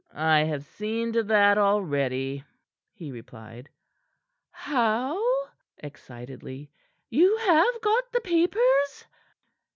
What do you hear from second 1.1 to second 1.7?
to that